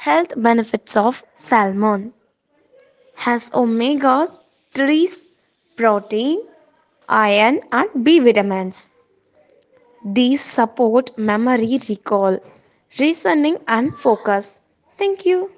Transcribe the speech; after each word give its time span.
Health 0.00 0.32
benefits 0.36 0.96
of 0.96 1.22
salmon 1.34 2.12
has 3.14 3.50
omega 3.54 4.28
3s, 4.74 5.24
protein, 5.76 6.42
iron, 7.08 7.60
and 7.70 8.04
B 8.04 8.18
vitamins. 8.18 8.90
These 10.04 10.42
support 10.42 11.16
memory 11.16 11.78
recall, 11.88 12.38
reasoning, 12.98 13.58
and 13.68 13.96
focus. 13.96 14.60
Thank 14.98 15.24
you. 15.24 15.50